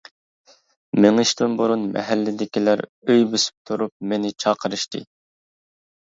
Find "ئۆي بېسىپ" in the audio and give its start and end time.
3.11-3.59